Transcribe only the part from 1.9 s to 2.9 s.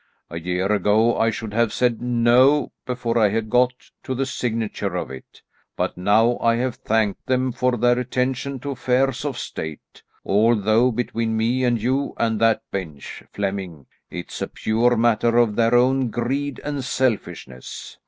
'No'